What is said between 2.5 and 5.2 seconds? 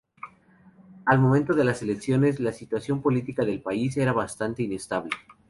situación política del país era bastante inestable.